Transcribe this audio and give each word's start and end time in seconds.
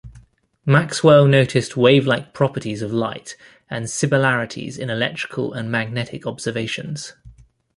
Maxwell 0.65 1.27
noticed 1.27 1.73
wavelike 1.77 2.33
properties 2.33 2.81
of 2.81 2.91
light 2.91 3.37
and 3.69 3.87
similarities 3.87 4.79
in 4.79 4.89
electrical 4.89 5.53
and 5.53 5.69
magnetic 5.71 6.25
observations. 6.25 7.13